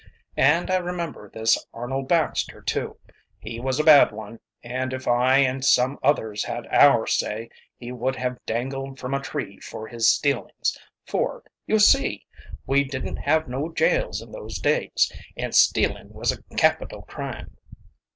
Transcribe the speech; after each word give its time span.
"And 0.37 0.71
I 0.71 0.77
remember 0.77 1.29
this 1.29 1.63
Arnold 1.75 2.07
Baxter, 2.07 2.59
too. 2.63 2.97
He 3.37 3.59
was 3.59 3.79
a 3.79 3.83
bad 3.83 4.11
one, 4.11 4.39
and 4.63 4.93
if 4.93 5.07
I 5.07 5.37
and 5.37 5.63
some 5.63 5.99
others 6.01 6.43
had 6.45 6.65
our 6.71 7.05
say 7.05 7.49
he 7.77 7.91
would 7.91 8.15
have 8.15 8.43
dangled 8.47 8.97
from 8.97 9.13
a 9.13 9.19
tree 9.21 9.59
for 9.59 9.87
his 9.87 10.09
stealings, 10.11 10.75
for, 11.05 11.43
you 11.67 11.77
see, 11.77 12.25
we 12.65 12.83
didn't 12.83 13.17
have 13.17 13.47
no 13.47 13.71
jails 13.71 14.23
in 14.23 14.31
those 14.31 14.57
days, 14.57 15.11
and 15.37 15.53
stealing 15.53 16.11
was 16.11 16.31
a 16.31 16.41
capital 16.57 17.03
crime." 17.03 17.55